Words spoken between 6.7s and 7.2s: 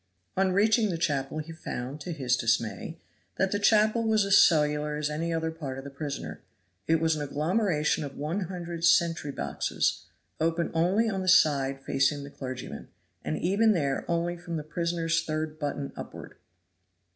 it was